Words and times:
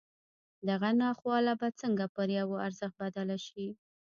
دغه 0.67 0.89
ناخواله 1.01 1.53
به 1.59 1.67
څنګه 1.81 2.05
پر 2.15 2.27
يوه 2.39 2.57
ارزښت 2.67 2.95
بدله 3.01 3.37
شي. 3.47 3.67